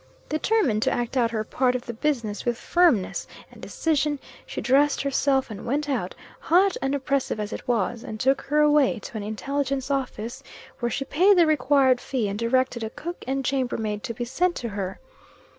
[0.29, 5.03] Determined to act out her part of the business with firmness and decision, she dressed
[5.03, 9.15] herself and went out, hot and oppressive as it was, and took her way to
[9.15, 10.41] an intelligence office,
[10.79, 14.25] where she paid the required fee, and directed a cook and chamber maid to be
[14.25, 14.97] sent to her.